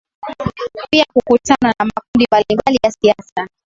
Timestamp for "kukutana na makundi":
1.13-2.25